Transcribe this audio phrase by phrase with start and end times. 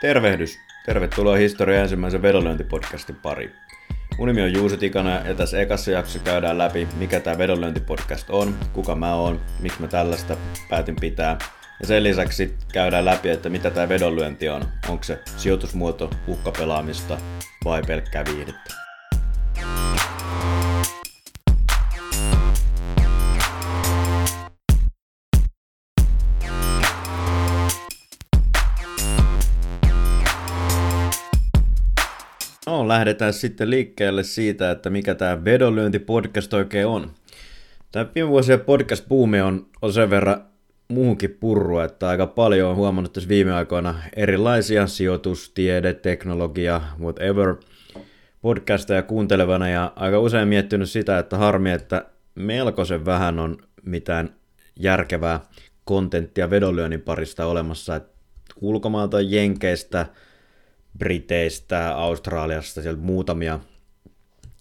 [0.00, 0.58] Tervehdys!
[0.86, 3.52] Tervetuloa historian ensimmäisen vedonlyöntipodcastin pariin.
[4.18, 8.54] Mun nimi on Juuso Tikana ja tässä ekassa jaksossa käydään läpi, mikä tämä vedonlyöntipodcast on,
[8.72, 10.36] kuka mä oon, miksi mä tällaista
[10.68, 11.38] päätin pitää.
[11.80, 14.64] Ja sen lisäksi käydään läpi, että mitä tämä vedonlyönti on.
[14.88, 17.18] Onko se sijoitusmuoto, uhkapelaamista
[17.64, 18.87] vai pelkkää viihdettä.
[32.88, 37.10] Lähdetään sitten liikkeelle siitä, että mikä tämä vedonlyöntipodcast oikein on.
[37.92, 40.44] Tämä viime vuosien podcast-buumi on, on sen verran
[40.88, 47.54] muuhunkin purrua, että aika paljon on huomannut tässä viime aikoina erilaisia sijoitus, tiede, teknologia, whatever
[48.40, 54.34] podcasteja kuuntelevana ja aika usein miettinyt sitä, että harmi, että melkoisen vähän on mitään
[54.80, 55.40] järkevää
[55.84, 58.12] kontenttia vedonlyönnin parista olemassa, että
[58.60, 60.06] ulkomaalta jenkeistä–
[60.98, 63.60] Briteistä, Australiasta, sieltä muutamia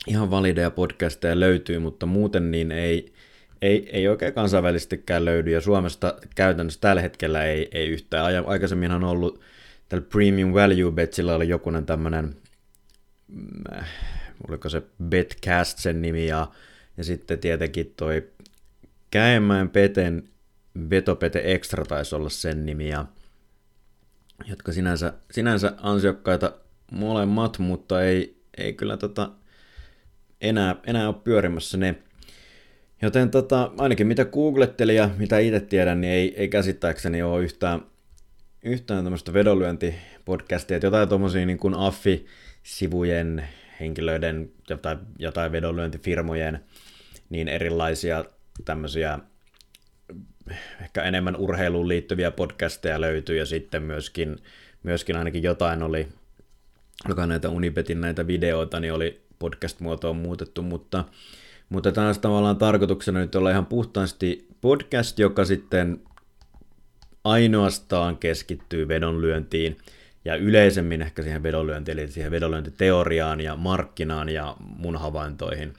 [0.07, 3.13] ihan valideja podcasteja löytyy, mutta muuten niin ei,
[3.61, 8.45] ei, ei oikein kansainvälisestikään löydy, ja Suomesta käytännössä tällä hetkellä ei, ei yhtään.
[8.45, 9.41] Aikaisemmin on ollut
[9.89, 12.35] tällä Premium Value Betsillä oli jokunen tämmöinen,
[13.27, 13.83] mm,
[14.47, 16.47] oliko se Betcast sen nimi, ja,
[16.97, 18.27] ja sitten tietenkin toi
[19.11, 20.23] Käemäen Peten
[20.89, 23.05] Vetopete Extra taisi olla sen nimi, ja
[24.45, 26.53] jotka sinänsä, sinänsä ansiokkaita
[26.91, 29.29] molemmat, mutta ei, ei kyllä tota,
[30.41, 31.95] enää, enää ole pyörimässä ne.
[33.01, 37.81] Joten tota, ainakin mitä googlettelin ja mitä itse tiedän, niin ei, ei käsittääkseni ole yhtään,
[38.63, 43.47] yhtään tämmöistä vedonlyöntipodcastia, että jotain tuommoisia niin kuin affi-sivujen
[43.79, 46.59] henkilöiden, jotain, jotain vedonlyöntifirmojen,
[47.29, 48.25] niin erilaisia
[48.65, 49.19] tämmöisiä
[50.81, 54.37] ehkä enemmän urheiluun liittyviä podcasteja löytyy ja sitten myöskin,
[54.83, 56.07] myöskin ainakin jotain oli,
[57.07, 61.03] joka näitä Unibetin näitä videoita, niin oli podcast-muotoon muutettu, mutta,
[61.69, 66.01] mutta tämä tavallaan tarkoituksena nyt olla ihan puhtaasti podcast, joka sitten
[67.23, 69.77] ainoastaan keskittyy vedonlyöntiin
[70.25, 75.73] ja yleisemmin ehkä siihen vedonlyöntiin, eli siihen vedonlyöntiteoriaan ja markkinaan ja mun havaintoihin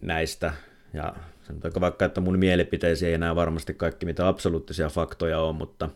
[0.00, 0.52] näistä.
[0.92, 5.88] Ja Sanotaanko vaikka, että mun mielipiteisiä ei enää varmasti kaikki mitä absoluuttisia faktoja on, mutta,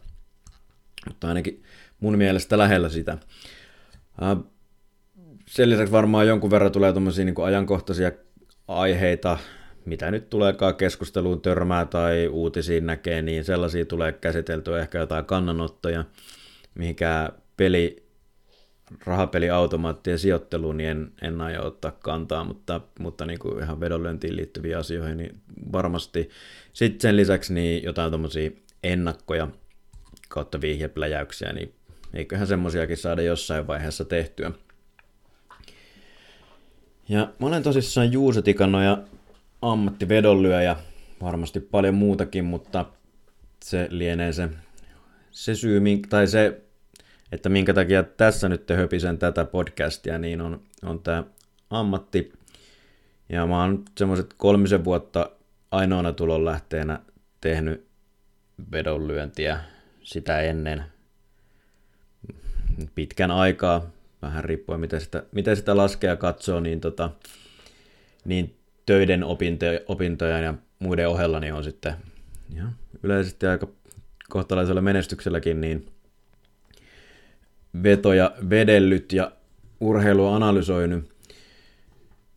[1.09, 1.62] mutta ainakin
[2.01, 3.19] mun mielestä lähellä sitä.
[5.47, 8.12] Sen lisäksi varmaan jonkun verran tulee tuommoisia niin ajankohtaisia
[8.69, 9.39] aiheita,
[9.84, 16.05] mitä nyt tuleekaan keskusteluun törmää tai uutisiin näkee, niin sellaisia tulee käsiteltyä ehkä jotain kannanottoja,
[16.75, 18.06] mihinkään peli,
[19.04, 24.78] rahapeliautomaattien sijoitteluun, niin en, en aio ottaa kantaa, mutta, mutta niin kuin ihan vedonlyöntiin liittyviä
[24.78, 25.41] asioihin, niin
[25.72, 26.28] varmasti.
[26.72, 28.50] Sitten sen lisäksi niin jotain tuommoisia
[28.84, 29.48] ennakkoja
[30.28, 31.74] kautta vihjepläjäyksiä, niin
[32.14, 34.52] eiköhän semmoisiakin saada jossain vaiheessa tehtyä.
[37.08, 38.98] Ja mä olen tosissaan Juuso Tikano ja
[39.62, 40.76] ammattivedonlyöjä,
[41.22, 42.84] varmasti paljon muutakin, mutta
[43.64, 44.48] se lienee se,
[45.30, 46.66] se syy, tai se
[47.32, 51.25] että minkä takia tässä nyt höpisen tätä podcastia, niin on, on tämä
[51.70, 52.32] ammatti.
[53.28, 55.31] Ja mä oon semmoiset kolmisen vuotta
[55.70, 57.00] ainoana tulonlähteenä
[57.41, 57.86] tehnyt
[58.72, 59.60] vedonlyöntiä
[60.03, 60.84] sitä ennen
[62.94, 63.91] pitkän aikaa,
[64.22, 67.10] vähän riippuen miten sitä, miten sitä laskee ja katsoo, niin, tota,
[68.25, 71.94] niin töiden opintoja, opintoja ja muiden ohella niin on sitten
[72.54, 72.65] ja
[73.03, 73.69] yleisesti aika
[74.28, 75.86] kohtalaisella menestykselläkin niin
[77.82, 79.32] vetoja vedellyt ja
[79.81, 81.04] urheilua analysoinut.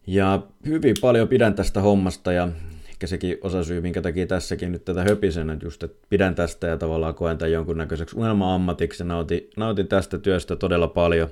[0.08, 2.50] Ja hyvin paljon pidän tästä hommasta ja
[2.90, 6.78] ehkä sekin syy, minkä takia tässäkin nyt tätä höpisen, että just, että pidän tästä ja
[6.78, 11.30] tavallaan koen tämän jonkunnäköiseksi unelma-ammatiksi nautin, nautin tästä työstä todella paljon.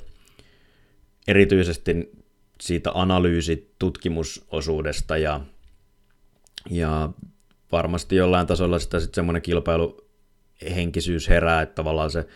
[1.27, 2.11] Erityisesti
[2.61, 5.41] siitä analyysi-tutkimusosuudesta ja,
[6.69, 7.09] ja
[7.71, 12.27] varmasti jollain tasolla sitä sitten semmoinen kilpailuhenkisyys herää, että tavallaan se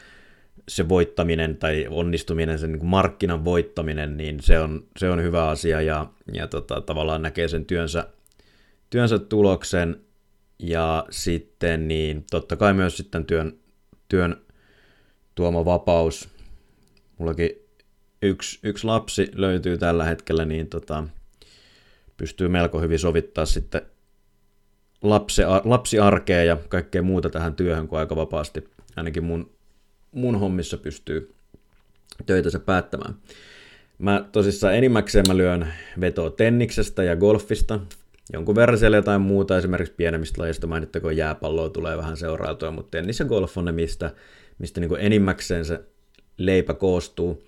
[0.68, 5.82] se voittaminen tai onnistuminen, sen niin markkinan voittaminen, niin se on, se on hyvä asia
[5.82, 8.08] ja, ja tota, tavallaan näkee sen työnsä,
[8.90, 10.02] työnsä tuloksen
[10.60, 13.54] ja sitten niin totta kai myös sitten työn,
[14.10, 14.42] työn
[15.36, 16.30] tuoma vapaus.
[17.18, 17.50] Mullakin
[18.22, 21.04] yksi, yksi lapsi löytyy tällä hetkellä, niin tota,
[22.18, 23.82] pystyy melko hyvin sovittaa sitten
[25.02, 28.68] lapsi, lapsiarkea ja kaikkea muuta tähän työhön kuin aika vapaasti.
[28.96, 29.50] Ainakin mun
[30.12, 31.34] mun hommissa pystyy
[32.26, 33.16] töitänsä päättämään.
[33.98, 37.80] Mä tosissaan enimmäkseen mä lyön vetoa tenniksestä ja golfista.
[38.34, 43.20] Jonkun verran siellä jotain muuta, esimerkiksi pienemmistä lajista mainittakoon jääpalloa tulee vähän seurautua, mutta tennis
[43.20, 44.12] ja golf on ne, mistä,
[44.60, 45.80] mistä niin enimmäkseen se
[46.38, 47.44] leipä koostuu.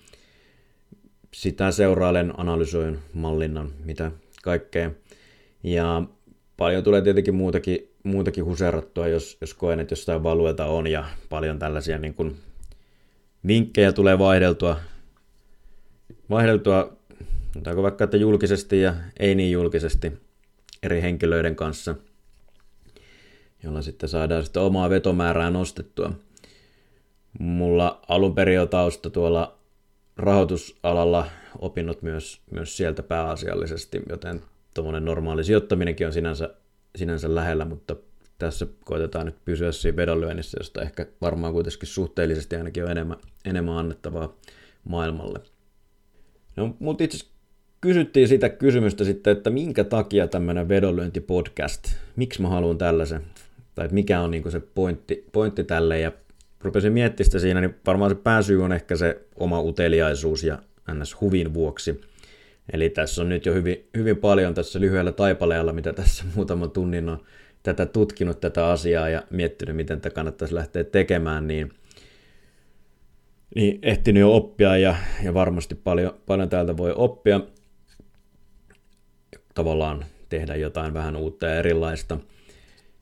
[1.33, 4.11] Sitä seurailen, analysoin, mallinnan, mitä
[4.43, 4.91] kaikkea.
[5.63, 6.03] Ja
[6.57, 11.59] paljon tulee tietenkin muutakin, muutakin huserattua, jos, jos koen, että jostain valueta on ja paljon
[11.59, 12.37] tällaisia niin kuin
[13.47, 14.79] vinkkejä tulee vaihdeltua,
[16.29, 16.97] vaihdeltua
[17.57, 20.11] Otaanko vaikka, että julkisesti ja ei niin julkisesti
[20.83, 21.95] eri henkilöiden kanssa,
[23.63, 26.11] jolla sitten saadaan sitten omaa vetomäärää nostettua.
[27.39, 29.57] Mulla alun perin on tausta tuolla
[30.17, 31.27] rahoitusalalla
[31.59, 34.41] opinnot myös, myös sieltä pääasiallisesti, joten
[34.73, 36.49] tuommoinen normaali sijoittaminenkin on sinänsä,
[36.95, 37.95] sinänsä lähellä, mutta
[38.43, 43.77] tässä koitetaan nyt pysyä siinä vedonlyönnissä, josta ehkä varmaan kuitenkin suhteellisesti ainakin on enemmän, enemmän
[43.77, 44.37] annettavaa
[44.83, 45.39] maailmalle.
[46.55, 47.25] No, mutta itse
[47.81, 51.83] kysyttiin sitä kysymystä sitten, että minkä takia tämmöinen vedonlyöntipodcast,
[52.15, 53.21] miksi mä haluan tällaisen,
[53.75, 56.11] tai mikä on niin se pointti, pointti tälle, ja
[56.61, 60.59] rupesin miettimään sitä siinä, niin varmaan se pääsyy on ehkä se oma uteliaisuus ja
[60.93, 61.21] ns.
[61.21, 62.01] huvin vuoksi.
[62.73, 67.09] Eli tässä on nyt jo hyvin, hyvin paljon tässä lyhyellä taipaleella, mitä tässä muutaman tunnin
[67.09, 67.23] on
[67.63, 71.73] tätä tutkinut tätä asiaa ja miettinyt, miten tätä kannattaisi lähteä tekemään, niin,
[73.55, 77.41] niin ehtinyt jo oppia ja, ja varmasti paljon, paljon täältä voi oppia
[79.53, 82.17] tavallaan tehdä jotain vähän uutta ja erilaista.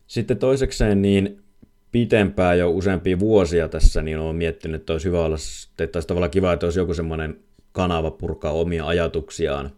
[0.07, 1.43] Sitten toisekseen niin
[1.91, 5.37] pitempään jo useampia vuosia tässä, niin olen miettinyt, että olisi hyvä olla,
[5.79, 7.39] että olisi tavallaan kiva, että olisi joku semmoinen
[7.71, 9.71] kanava purkaa omia ajatuksiaan,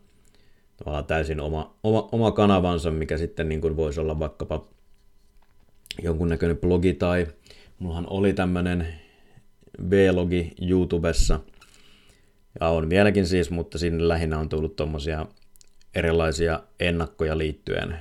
[0.83, 4.67] tavallaan täysin oma, oma, oma kanavansa, mikä sitten niin kuin voisi olla vaikkapa
[6.03, 7.27] jonkunnäköinen blogi tai
[7.79, 8.87] mullahan oli tämmöinen
[9.89, 11.39] vlogi YouTubessa,
[12.59, 15.25] ja on vieläkin siis, mutta sinne lähinnä on tullut tuommoisia
[15.95, 17.97] erilaisia ennakkoja liittyen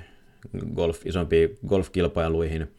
[0.74, 2.74] golf, isompiin golfkilpailuihin.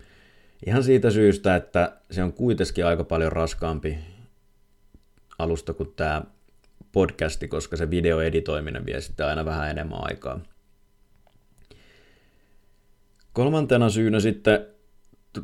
[0.65, 3.97] Ihan siitä syystä, että se on kuitenkin aika paljon raskaampi
[5.39, 6.21] alusta kuin tämä
[6.93, 10.39] podcasti, koska se videoeditoiminen vie sitten aina vähän enemmän aikaa.
[13.33, 14.67] Kolmantena syynä sitten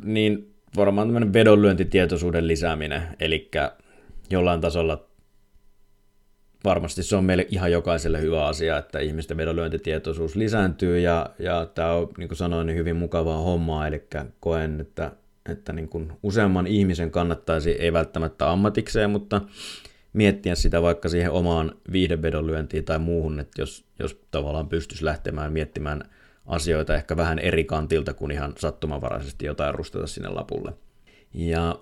[0.04, 3.50] niin varmaan tämmöinen vedonlyöntitietoisuuden lisääminen, eli
[4.30, 5.10] jollain tasolla
[6.64, 11.92] varmasti se on meille ihan jokaiselle hyvä asia, että ihmisten vedonlyöntitietoisuus lisääntyy ja, ja tämä
[11.92, 14.06] on, niin kuin sanoin, niin hyvin mukavaa hommaa, eli
[14.40, 15.12] koen, että,
[15.48, 19.40] että niin kuin useamman ihmisen kannattaisi, ei välttämättä ammatikseen, mutta
[20.12, 26.02] miettiä sitä vaikka siihen omaan viihdevedonlyöntiin tai muuhun, että jos, jos tavallaan pystyisi lähtemään miettimään
[26.46, 30.72] asioita ehkä vähän eri kantilta kuin ihan sattumanvaraisesti jotain rustata sinne lapulle.
[31.34, 31.80] Ja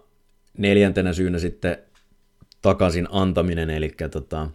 [0.59, 1.79] neljäntenä syynä sitten
[2.63, 4.51] takaisin antaminen, eli tota,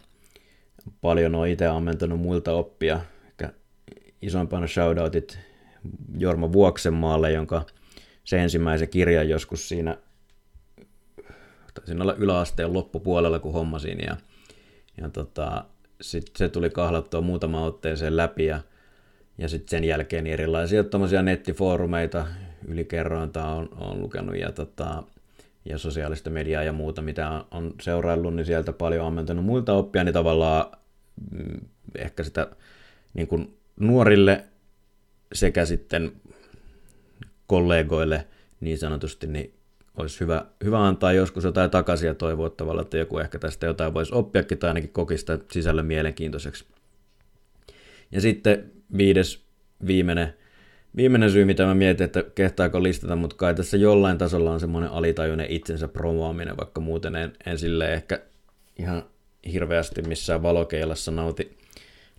[1.00, 3.00] paljon on itse ammentanut muilta oppia.
[3.26, 3.52] Ehkä
[4.22, 5.38] isompana shoutoutit
[6.18, 7.66] Jorma Vuoksenmaalle, jonka
[8.24, 9.96] se ensimmäisen kirjan joskus siinä
[11.74, 14.16] taisin olla yläasteen loppupuolella, kun hommasin, ja,
[15.00, 15.64] ja tota,
[16.00, 18.60] sitten se tuli kahlattua muutama otteeseen läpi, ja,
[19.38, 20.84] ja sitten sen jälkeen erilaisia
[21.22, 22.26] nettifoorumeita,
[22.68, 25.02] ylikerrointa on, on lukenut, ja, tota,
[25.64, 30.14] ja sosiaalista mediaa ja muuta, mitä on seuraillut, niin sieltä paljon ammentanut muilta oppia, niin
[30.14, 30.66] tavallaan
[31.30, 31.60] Mm,
[31.98, 32.50] ehkä sitä
[33.14, 34.44] niin kuin nuorille
[35.32, 36.12] sekä sitten
[37.46, 38.26] kollegoille
[38.60, 39.53] niin sanotusti, niin
[39.96, 43.94] olisi hyvä, hyvä antaa joskus jotain takaisin ja toivoa tavalla, että joku ehkä tästä jotain
[43.94, 46.64] voisi oppiakin tai ainakin kokista sisällön mielenkiintoiseksi.
[48.12, 49.44] Ja sitten viides,
[49.86, 50.34] viimeinen,
[50.96, 54.90] viimeinen syy, mitä mä mietin, että kehtaako listata, mutta kai tässä jollain tasolla on semmoinen
[54.90, 58.20] alitajuinen itsensä promoaminen, vaikka muuten en, en sille ehkä
[58.78, 59.02] ihan
[59.52, 61.58] hirveästi missään valokeilassa nauti,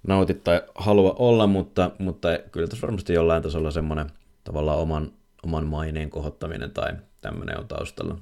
[0.08, 4.08] nauti tai halua olla, mutta, mutta kyllä tässä varmasti jollain tasolla semmoinen
[4.44, 5.12] tavallaan oman,
[5.44, 6.94] oman maineen kohottaminen tai
[7.26, 8.18] tämmöinen on taustalla.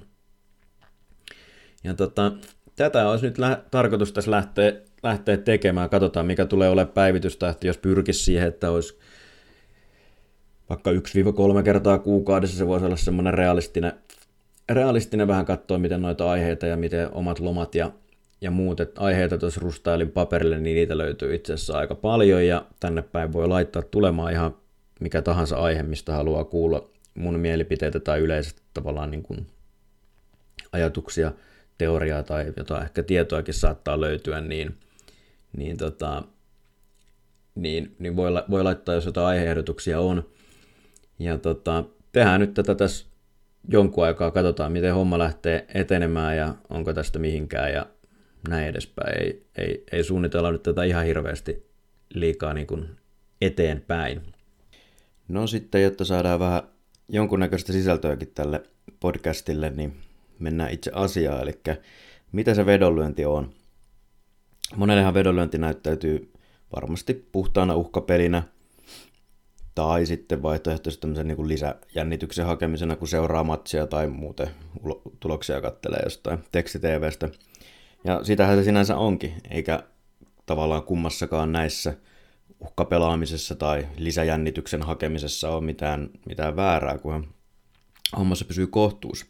[1.84, 2.32] Ja tota,
[2.76, 5.90] tätä olisi nyt lä- tarkoitus tässä lähteä, lähteä tekemään.
[5.90, 8.98] Katsotaan, mikä tulee olemaan päivitystahti, jos pyrkisi siihen, että olisi
[10.68, 13.92] vaikka 1-3 kertaa kuukaudessa se voisi olla semmoinen realistinen,
[14.68, 17.90] realistinen vähän katsoa, miten noita aiheita ja miten omat lomat ja
[18.40, 22.66] ja muut, että aiheita tuossa rustailin paperille, niin niitä löytyy itse asiassa aika paljon ja
[22.80, 24.56] tänne päin voi laittaa tulemaan ihan
[25.00, 29.46] mikä tahansa aihe, mistä haluaa kuulla mun mielipiteitä tai yleisesti tavallaan niin kuin
[30.72, 31.32] ajatuksia,
[31.78, 34.78] teoriaa tai jotain ehkä tietoakin saattaa löytyä, niin,
[35.56, 36.22] niin, tota,
[37.54, 40.28] niin, niin voi, voi laittaa, jos jotain aiheehdotuksia on.
[41.18, 43.06] Ja tota, tehdään nyt tätä tässä
[43.68, 47.86] jonkun aikaa, katsotaan miten homma lähtee etenemään ja onko tästä mihinkään ja
[48.48, 49.20] näin edespäin.
[49.20, 51.66] Ei, ei, ei suunnitella nyt tätä ihan hirveästi
[52.14, 52.88] liikaa niin kuin
[53.40, 54.22] eteenpäin.
[55.28, 56.62] No sitten, jotta saadaan vähän
[57.08, 58.62] jonkunnäköistä sisältöäkin tälle
[59.00, 59.96] podcastille, niin
[60.38, 61.60] mennään itse asiaan, eli
[62.32, 63.50] mitä se vedonlyönti on.
[64.76, 66.32] Monellehan vedonlyönti näyttäytyy
[66.76, 68.42] varmasti puhtaana uhkapelinä,
[69.74, 74.48] tai sitten vaihtoehtoisesti tämmöisen niin kuin lisäjännityksen hakemisena, kun seuraa matsia tai muuten
[75.20, 77.28] tuloksia kattelee jostain tekstiteevestä.
[78.04, 79.82] Ja sitähän se sinänsä onkin, eikä
[80.46, 81.94] tavallaan kummassakaan näissä
[82.64, 87.26] uhkapelaamisessa tai lisäjännityksen hakemisessa ole mitään, mitään väärää, kunhan
[88.18, 89.26] hommassa pysyy kohtuus.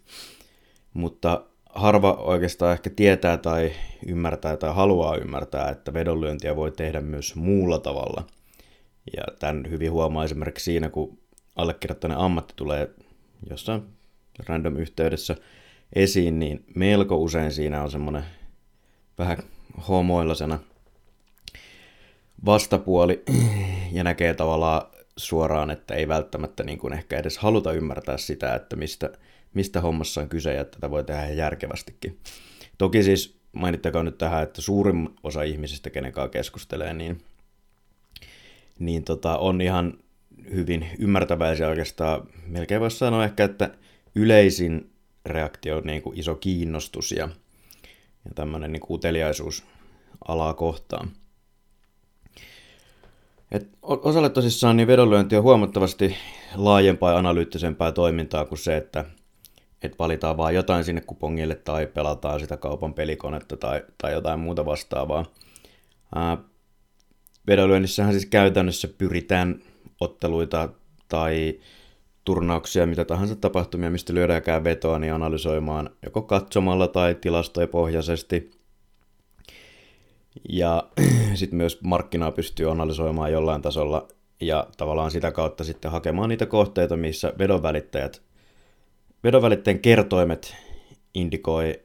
[0.94, 3.72] Mutta harva oikeastaan ehkä tietää tai
[4.06, 8.26] ymmärtää tai haluaa ymmärtää, että vedonlyöntiä voi tehdä myös muulla tavalla.
[9.16, 11.18] Ja tämän hyvin huomaa esimerkiksi siinä, kun
[11.56, 12.90] allekirjoittaneen ammatti tulee
[13.50, 13.82] jossain
[14.46, 15.36] random yhteydessä
[15.92, 18.24] esiin, niin melko usein siinä on semmoinen
[19.18, 19.38] vähän
[19.88, 20.58] homoillasena
[22.44, 23.22] vastapuoli
[23.92, 24.82] ja näkee tavallaan
[25.16, 29.10] suoraan, että ei välttämättä niin kuin ehkä edes haluta ymmärtää sitä, että mistä,
[29.54, 32.18] mistä hommassa on kyse ja tätä voi tehdä järkevästikin.
[32.78, 37.20] Toki siis mainittakoon nyt tähän, että suurin osa ihmisistä, kenen kanssa keskustelee, niin,
[38.78, 39.98] niin tota, on ihan
[40.54, 42.28] hyvin ymmärtäväisiä oikeastaan.
[42.46, 43.70] Melkein voisi sanoa ehkä, että
[44.14, 44.90] yleisin
[45.26, 47.28] reaktio on niin kuin iso kiinnostus ja,
[48.24, 49.64] ja tämmöinen niin uteliaisuus
[50.28, 51.10] alaa kohtaan.
[53.54, 56.16] Et osalle tosissaan niin vedonlyönti on huomattavasti
[56.54, 59.04] laajempaa ja analyyttisempää toimintaa kuin se, että
[59.82, 64.66] et valitaan vaan jotain sinne kupongille tai pelataan sitä kaupan pelikonetta tai, tai jotain muuta
[64.66, 65.24] vastaavaa.
[66.14, 66.38] Ää,
[67.46, 69.62] vedonlyönnissähän siis käytännössä pyritään
[70.00, 70.68] otteluita
[71.08, 71.60] tai
[72.24, 78.50] turnauksia, mitä tahansa tapahtumia, mistä lyödäänkään vetoa, niin analysoimaan joko katsomalla tai tilastoja pohjaisesti–
[80.48, 80.88] ja
[81.34, 84.08] sitten myös markkinaa pystyy analysoimaan jollain tasolla
[84.40, 88.22] ja tavallaan sitä kautta sitten hakemaan niitä kohteita, missä vedonvälittäjät,
[89.24, 90.56] vedonvälittäjän kertoimet
[91.14, 91.80] indikoi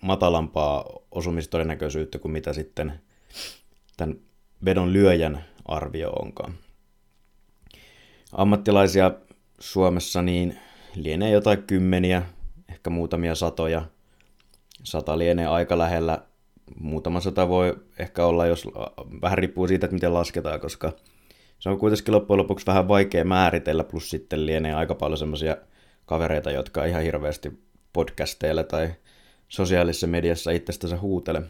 [0.00, 2.92] matalampaa osumistodennäköisyyttä kuin mitä sitten
[3.96, 4.16] tämän
[4.64, 6.54] vedon lyöjän arvio onkaan.
[8.32, 9.10] Ammattilaisia
[9.60, 10.58] Suomessa niin
[10.94, 12.22] lienee jotain kymmeniä,
[12.68, 13.82] ehkä muutamia satoja.
[14.84, 16.22] Sata lienee aika lähellä
[16.80, 18.68] muutama sata voi ehkä olla, jos
[19.22, 20.92] vähän riippuu siitä, että miten lasketaan, koska
[21.58, 25.56] se on kuitenkin loppujen lopuksi vähän vaikea määritellä, plus sitten lienee aika paljon semmoisia
[26.06, 27.62] kavereita, jotka ihan hirveästi
[27.92, 28.94] podcasteilla tai
[29.48, 31.42] sosiaalisessa mediassa itsestänsä huutele.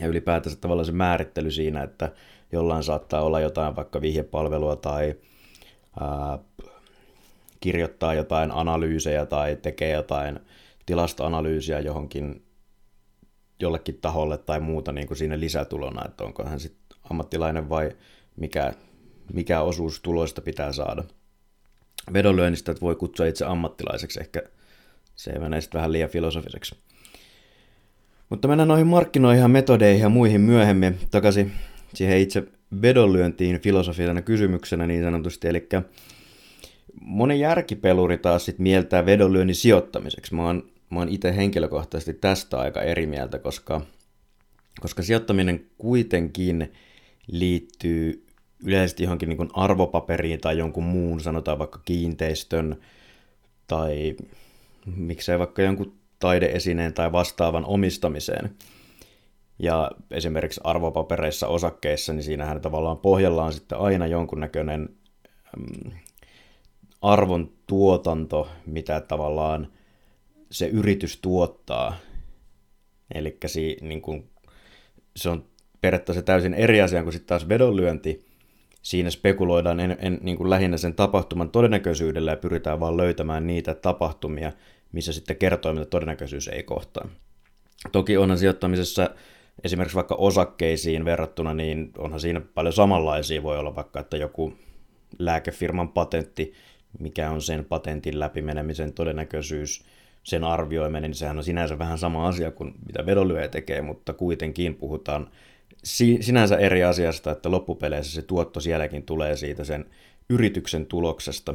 [0.00, 2.12] Ja ylipäätänsä tavallaan se määrittely siinä, että
[2.52, 5.14] jollain saattaa olla jotain vaikka vihjepalvelua tai
[6.00, 6.38] ää,
[7.60, 10.40] kirjoittaa jotain analyysejä tai tekee jotain
[10.86, 12.41] tilastoanalyysiä johonkin
[13.62, 17.90] jollekin taholle tai muuta niin kuin siinä lisätulona, että onko hän sitten ammattilainen vai
[18.36, 18.72] mikä,
[19.32, 21.04] mikä osuus tuloista pitää saada.
[22.12, 24.42] Vedonlyönnistä voi kutsua itse ammattilaiseksi, ehkä
[25.14, 26.74] se menee sitten vähän liian filosofiseksi.
[28.28, 31.52] Mutta mennään noihin markkinoihin ja metodeihin ja muihin myöhemmin takaisin
[31.94, 32.44] siihen itse
[32.82, 35.68] vedonlyöntiin filosofisena kysymyksenä niin sanotusti, eli
[37.00, 40.34] moni järkipeluri taas sit mieltää vedonlyönnin sijoittamiseksi.
[40.34, 43.80] Mä oon mä oon itse henkilökohtaisesti tästä aika eri mieltä, koska,
[44.80, 46.72] koska sijoittaminen kuitenkin
[47.26, 48.26] liittyy
[48.64, 52.80] yleisesti johonkin niin arvopaperiin tai jonkun muun, sanotaan vaikka kiinteistön
[53.66, 54.16] tai
[54.96, 58.50] miksei vaikka jonkun taideesineen tai vastaavan omistamiseen.
[59.58, 64.88] Ja esimerkiksi arvopapereissa, osakkeissa, niin siinähän tavallaan pohjalla on sitten aina jonkunnäköinen
[65.56, 65.90] mm,
[67.02, 69.68] arvon tuotanto, mitä tavallaan
[70.52, 71.96] se yritys tuottaa.
[73.14, 74.30] Eli si, niin kun,
[75.16, 75.44] se on
[75.80, 78.24] periaatteessa täysin eri asia kuin sitten taas vedonlyönti.
[78.82, 83.74] Siinä spekuloidaan en, en, niin kuin lähinnä sen tapahtuman todennäköisyydellä ja pyritään vaan löytämään niitä
[83.74, 84.52] tapahtumia,
[84.92, 87.08] missä sitten kertoo, mitä todennäköisyys ei kohtaa.
[87.92, 89.10] Toki onhan sijoittamisessa
[89.64, 93.42] esimerkiksi vaikka osakkeisiin verrattuna, niin onhan siinä paljon samanlaisia.
[93.42, 94.54] Voi olla vaikka, että joku
[95.18, 96.52] lääkefirman patentti,
[96.98, 99.82] mikä on sen patentin läpimenemisen todennäköisyys–
[100.22, 104.74] sen arvioiminen, niin sehän on sinänsä vähän sama asia kuin mitä vedonlyöjä tekee, mutta kuitenkin
[104.74, 105.30] puhutaan
[106.20, 109.90] sinänsä eri asiasta, että loppupeleissä se tuotto sielläkin tulee siitä sen
[110.30, 111.54] yrityksen tuloksesta,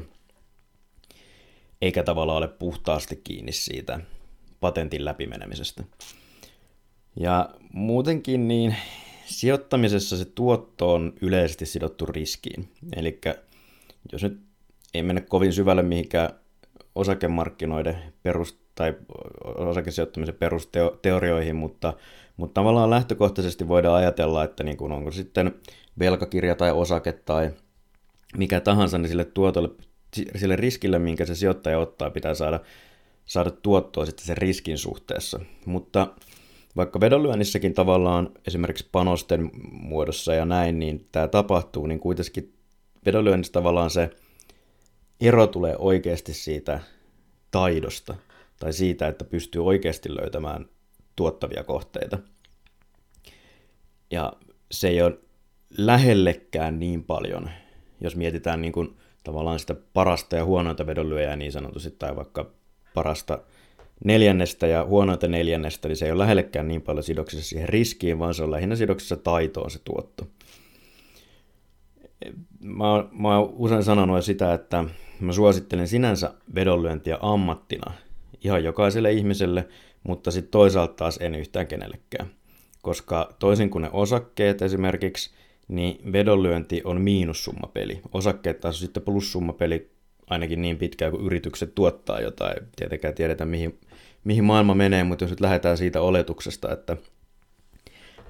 [1.82, 4.00] eikä tavallaan ole puhtaasti kiinni siitä
[4.60, 5.84] patentin läpimenemisestä.
[7.20, 8.76] Ja muutenkin niin
[9.26, 12.72] sijoittamisessa se tuotto on yleisesti sidottu riskiin.
[12.96, 13.20] Eli
[14.12, 14.40] jos nyt
[14.94, 16.30] ei mennä kovin syvälle mihinkään
[16.98, 18.94] osakemarkkinoiden perus, tai
[19.56, 21.94] osakesijoittamisen perusteorioihin, mutta,
[22.38, 25.56] mutta tavallaan lähtökohtaisesti voidaan ajatella, että niin kuin onko sitten
[26.00, 27.52] velkakirja tai osake tai
[28.38, 29.70] mikä tahansa, niin sille tuotolle,
[30.36, 32.60] sille riskille, minkä se sijoittaja ottaa, pitää saada
[33.28, 35.40] saada tuottoa sitten sen riskin suhteessa.
[35.66, 36.08] Mutta
[36.76, 42.54] vaikka vedonlyönnissäkin tavallaan esimerkiksi panosten muodossa ja näin, niin tämä tapahtuu, niin kuitenkin
[43.06, 44.10] vedonlyönnissä tavallaan se
[45.22, 46.80] ero tulee oikeasti siitä
[47.52, 48.16] taidosta
[48.60, 50.66] tai siitä, että pystyy oikeasti löytämään
[51.16, 52.20] tuottavia kohteita.
[54.12, 54.34] Ja
[54.72, 55.18] se ei ole
[55.78, 57.50] lähellekään niin paljon,
[58.02, 62.52] jos mietitään niin kuin tavallaan sitä parasta ja huonointa vedonlyöjää niin sanotusti, tai vaikka
[62.94, 63.40] parasta
[64.06, 68.34] neljännestä ja huonointa neljännestä, niin se ei ole lähellekään niin paljon sidoksissa siihen riskiin, vaan
[68.34, 70.28] se on lähinnä sidoksissa taitoon se tuotto.
[72.60, 74.84] Mä, mä oon usein sanonut sitä, että
[75.20, 77.94] mä suosittelen sinänsä vedonlyöntiä ammattina
[78.44, 79.68] ihan jokaiselle ihmiselle,
[80.04, 82.28] mutta sitten toisaalta taas en yhtään kenellekään.
[82.82, 85.32] Koska toisin kuin ne osakkeet esimerkiksi,
[85.68, 88.02] niin vedonlyönti on miinussummapeli.
[88.14, 89.92] Osakkeet taas on sitten plussummapeli
[90.30, 92.58] ainakin niin pitkään, kun yritykset tuottaa jotain.
[92.76, 93.80] Tietenkään tiedetä, mihin,
[94.24, 96.98] mihin maailma menee, mutta jos nyt lähdetään siitä oletuksesta, että,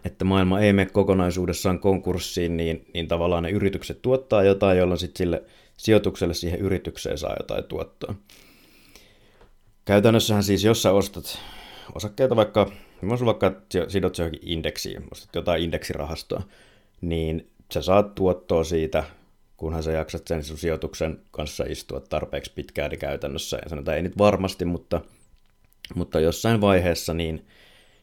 [0.05, 5.17] että maailma ei mene kokonaisuudessaan konkurssiin, niin, niin tavallaan ne yritykset tuottaa jotain, jolloin sitten
[5.17, 5.43] sille
[5.77, 8.15] sijoitukselle siihen yritykseen saa jotain tuottoa.
[9.85, 11.39] Käytännössähän siis, jos sä ostat
[11.95, 12.71] osakkeita vaikka,
[13.09, 16.41] jos vaikka sidot johonkin indeksiin, ostat jotain indeksirahastoa,
[17.01, 19.03] niin sä saat tuottoa siitä,
[19.57, 23.59] kunhan sä jaksat sen sun sijoituksen kanssa istua tarpeeksi pitkään niin käytännössä.
[23.63, 25.01] Ja sanotaan ei nyt varmasti, mutta,
[25.95, 27.47] mutta jossain vaiheessa, niin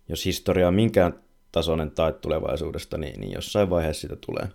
[0.08, 1.20] jos historia on minkään
[1.52, 4.48] tasoinen tai tulevaisuudesta, niin, niin jossain vaiheessa sitä tulee.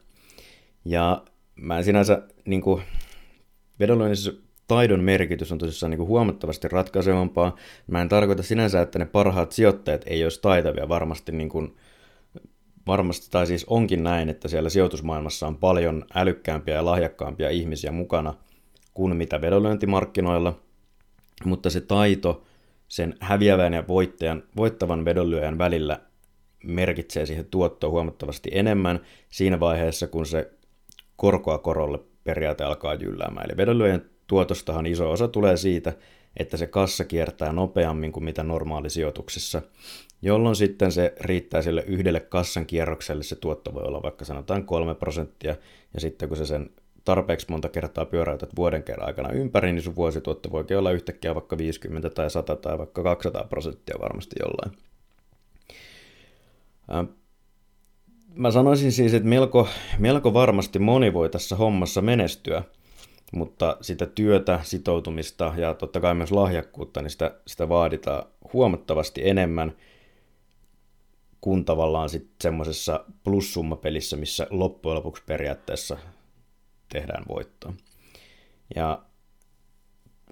[0.85, 1.23] Ja
[1.55, 2.83] mä en sinänsä niin kuin,
[3.79, 4.33] vedonlyönnissä
[4.67, 7.55] taidon merkitys on tosissaan niin kuin huomattavasti ratkaisevampaa.
[7.87, 10.89] Mä en tarkoita sinänsä, että ne parhaat sijoittajat ei olisi taitavia.
[10.89, 11.75] Varmasti, niin kuin,
[12.87, 18.33] varmasti tai siis onkin näin, että siellä sijoitusmaailmassa on paljon älykkäämpiä ja lahjakkaampia ihmisiä mukana
[18.93, 20.59] kuin mitä vedonlyöntimarkkinoilla.
[21.45, 22.43] Mutta se taito
[22.87, 25.99] sen häviävän ja voittajan, voittavan vedonlyöjän välillä
[26.63, 30.51] merkitsee siihen tuottoon huomattavasti enemmän siinä vaiheessa, kun se
[31.15, 33.45] korkoa korolle periaate alkaa jylläämään.
[33.49, 35.93] Eli vedonlyöjän tuotostahan iso osa tulee siitä,
[36.37, 39.61] että se kassa kiertää nopeammin kuin mitä normaali sijoituksessa,
[40.21, 44.95] jolloin sitten se riittää sille yhdelle kassan kierrokselle, se tuotto voi olla vaikka sanotaan 3
[44.95, 45.55] prosenttia,
[45.93, 46.69] ja sitten kun se sen
[47.05, 51.57] tarpeeksi monta kertaa pyöräytät vuoden kerran aikana ympäri, niin sun vuosituotto voikin olla yhtäkkiä vaikka
[51.57, 54.77] 50 tai 100 tai vaikka 200 prosenttia varmasti jollain.
[58.35, 59.67] Mä sanoisin siis, että melko,
[59.99, 62.63] melko varmasti moni voi tässä hommassa menestyä,
[63.33, 69.75] mutta sitä työtä, sitoutumista ja totta kai myös lahjakkuutta, niin sitä, sitä vaaditaan huomattavasti enemmän
[71.41, 75.97] kuin tavallaan sitten semmoisessa plussummapelissä, missä loppujen lopuksi periaatteessa
[76.89, 77.73] tehdään voittoa.
[78.75, 79.03] Ja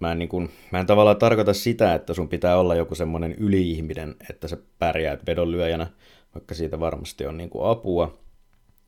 [0.01, 3.33] mä en, niin kun, mä en tavallaan tarkoita sitä, että sun pitää olla joku semmoinen
[3.33, 5.87] yliihminen, että sä pärjäät vedonlyöjänä,
[6.37, 8.17] vaikka siitä varmasti on niin kuin apua,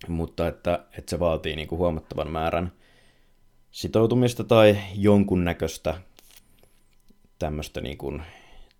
[0.07, 2.71] mutta että, että se vaatii niin kuin huomattavan määrän
[3.71, 6.01] sitoutumista tai jonkunnäköistä
[7.39, 8.21] tämmöistä niin kuin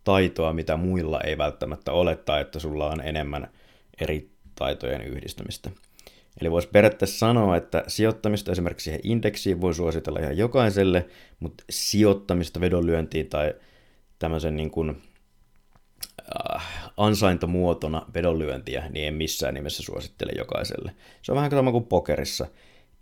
[0.04, 3.50] taitoa, mitä muilla ei välttämättä ole, tai että sulla on enemmän
[4.02, 5.70] eri taitojen yhdistämistä.
[6.42, 11.06] Eli voisi periaatteessa sanoa, että sijoittamista esimerkiksi siihen indeksiin voi suositella ihan jokaiselle,
[11.40, 13.54] mutta sijoittamista vedonlyöntiin tai
[14.20, 15.02] tämmöisen niin kuin,
[16.98, 20.96] ansaintamuotona vedonlyöntiä, niin en missään nimessä suosittele jokaiselle.
[21.22, 22.48] Se on vähän sama kuin pokerissa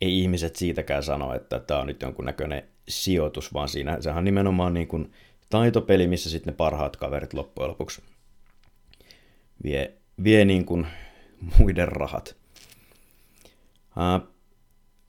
[0.01, 4.73] ei ihmiset siitäkään sano, että tämä on nyt jonkunnäköinen sijoitus, vaan siinä sehän on nimenomaan
[4.73, 5.11] niin kuin
[5.49, 8.01] taitopeli, missä sitten ne parhaat kaverit loppujen lopuksi
[9.63, 10.87] vie, vie niin kuin
[11.57, 12.35] muiden rahat.
[13.97, 14.27] Uh,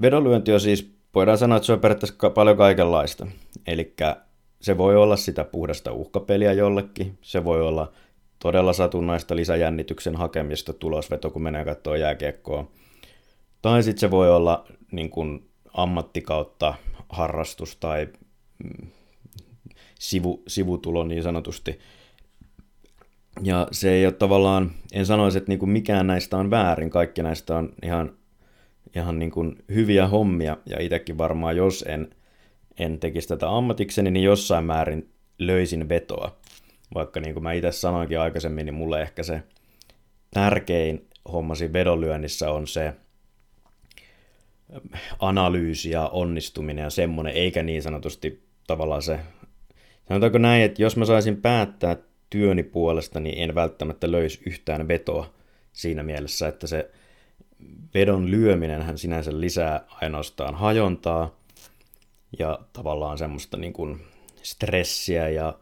[0.01, 3.27] vedonlyönti on siis, voidaan sanoa, että se on periaatteessa paljon kaikenlaista.
[3.67, 3.95] Eli
[4.61, 7.93] se voi olla sitä puhdasta uhkapeliä jollekin, se voi olla
[8.39, 12.71] todella satunnaista lisäjännityksen hakemista tulosveto, kun menee katsoa jääkiekkoa.
[13.63, 16.75] Tai sitten se voi olla niin kuin ammattikautta
[17.09, 18.09] harrastus tai
[18.65, 18.89] mm,
[19.99, 21.79] sivu, sivutulo niin sanotusti.
[23.43, 27.23] Ja se ei ole tavallaan, en sanoisi, että niin kuin mikään näistä on väärin, kaikki
[27.23, 28.13] näistä on ihan,
[28.97, 32.11] ihan niin kuin hyviä hommia, ja itsekin varmaan, jos en,
[32.79, 36.37] en tekisi tätä ammatikseni, niin jossain määrin löysin vetoa.
[36.95, 39.43] Vaikka niin kuin mä itse sanoinkin aikaisemmin, niin mulle ehkä se
[40.35, 42.95] tärkein hommasi vedonlyönnissä on se,
[45.19, 49.21] analyysi ja onnistuminen ja semmoinen, eikä niin sanotusti tavallaan se,
[50.09, 51.97] sanotaanko näin, että jos mä saisin päättää
[52.31, 55.35] työni puolesta, niin en välttämättä löisi yhtään vetoa
[55.73, 56.91] siinä mielessä, että se
[57.95, 61.38] vedon lyöminen hän sinänsä lisää ainoastaan hajontaa
[62.39, 64.01] ja tavallaan semmoista niin kuin
[64.43, 65.55] stressiä ja,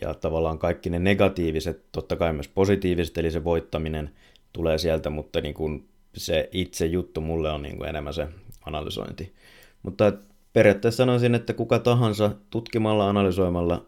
[0.00, 4.10] Ja tavallaan kaikki ne negatiiviset, totta kai myös positiiviset, eli se voittaminen
[4.52, 8.28] tulee sieltä, mutta niin kuin se itse juttu mulle on niin kuin enemmän se
[8.66, 9.34] analysointi.
[9.82, 10.12] Mutta
[10.52, 13.86] periaatteessa sanoisin, että kuka tahansa tutkimalla, analysoimalla,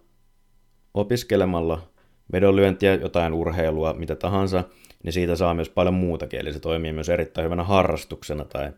[0.94, 1.88] opiskelemalla,
[2.32, 4.64] vedonlyöntiä, jotain urheilua, mitä tahansa,
[5.02, 6.40] niin siitä saa myös paljon muutakin.
[6.40, 8.72] Eli se toimii myös erittäin hyvänä harrastuksena tai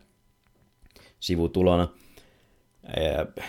[1.19, 1.87] sivutulona.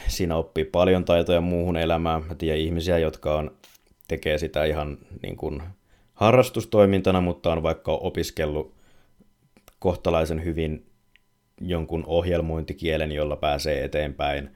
[0.09, 2.25] Siinä oppii paljon taitoja muuhun elämään.
[2.27, 3.57] Mä tiedän ihmisiä, jotka on,
[4.09, 5.63] tekee sitä ihan niin kuin
[6.15, 8.75] harrastustoimintana, mutta on vaikka opiskellut
[9.79, 10.87] kohtalaisen hyvin
[11.61, 14.51] jonkun ohjelmointikielen, jolla pääsee eteenpäin.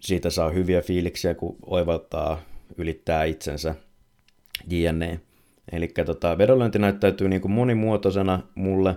[0.00, 2.42] Siitä saa hyviä fiiliksiä, kun oivaltaa,
[2.76, 3.74] ylittää itsensä
[4.70, 5.20] JNE.
[5.72, 8.96] Eli tota, vedonlyönti näyttäytyy niin kuin monimuotoisena mulle,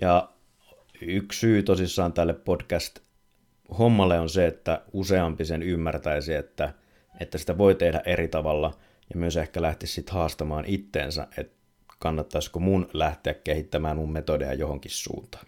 [0.00, 0.28] ja
[1.00, 2.34] yksi syy tosissaan tälle
[3.68, 6.74] podcast-hommalle on se, että useampi sen ymmärtäisi, että,
[7.20, 8.78] että sitä voi tehdä eri tavalla,
[9.14, 11.54] ja myös ehkä lähtisi sitten haastamaan itteensä, että
[11.98, 15.46] kannattaisiko mun lähteä kehittämään mun metodeja johonkin suuntaan.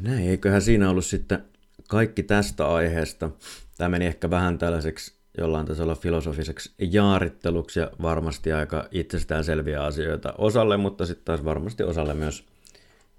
[0.00, 1.44] Näin, eiköhän siinä ollut sitten
[1.88, 3.30] kaikki tästä aiheesta.
[3.78, 10.34] Tämä meni ehkä vähän tällaiseksi jollain tasolla filosofiseksi jaaritteluksi ja varmasti aika itsestään selviä asioita
[10.38, 12.44] osalle, mutta sitten taas varmasti osalle myös,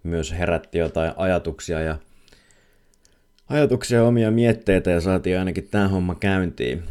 [0.03, 1.97] myös herätti jotain ajatuksia ja
[3.49, 6.83] ajatuksia omia mietteitä ja saatiin ainakin tämä homma käyntiin.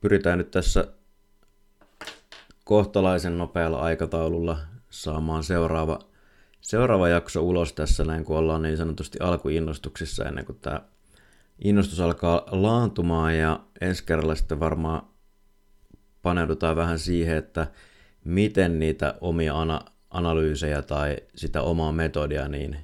[0.00, 0.86] Pyritään nyt tässä
[2.64, 4.58] kohtalaisen nopealla aikataululla
[4.90, 5.98] saamaan seuraava,
[6.60, 10.80] seuraava jakso ulos tässä näin, kun ollaan niin sanotusti alkuinnostuksissa ennen kuin tämä
[11.64, 15.02] innostus alkaa laantumaan ja ensi kerralla sitten varmaan
[16.22, 17.66] paneudutaan vähän siihen, että
[18.24, 22.76] miten niitä omia ana- analyysejä tai sitä omaa metodia niin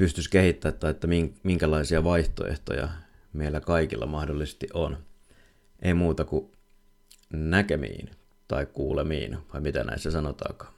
[0.00, 1.08] pystyisi kehittämään tai että
[1.42, 2.88] minkälaisia vaihtoehtoja
[3.32, 4.98] meillä kaikilla mahdollisesti on.
[5.82, 6.52] Ei muuta kuin
[7.32, 8.10] näkemiin
[8.48, 10.72] tai kuulemiin, vai mitä näissä sanotaankaan.